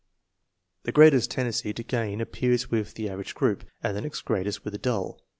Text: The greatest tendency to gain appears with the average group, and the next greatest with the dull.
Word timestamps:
The 0.81 0.91
greatest 0.91 1.29
tendency 1.29 1.73
to 1.73 1.83
gain 1.83 2.21
appears 2.21 2.71
with 2.71 2.95
the 2.95 3.07
average 3.07 3.35
group, 3.35 3.65
and 3.83 3.95
the 3.95 4.01
next 4.01 4.21
greatest 4.23 4.63
with 4.65 4.73
the 4.73 4.79
dull. 4.79 5.21